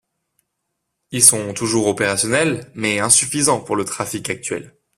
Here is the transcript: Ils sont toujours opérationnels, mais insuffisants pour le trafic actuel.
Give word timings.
Ils 1.11 1.21
sont 1.23 1.53
toujours 1.53 1.85
opérationnels, 1.85 2.71
mais 2.73 2.99
insuffisants 2.99 3.61
pour 3.61 3.75
le 3.75 3.85
trafic 3.85 4.31
actuel. 4.31 4.75